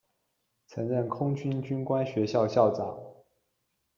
[0.65, 2.99] 曾任空军军官学校校长。